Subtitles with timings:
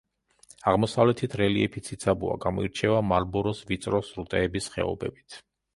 [0.71, 5.43] აღმოსავლეთით რელიეფი ციცაბოა, გამოირჩევა მარლბოროს ვიწრო სრუტეების ხეობებით.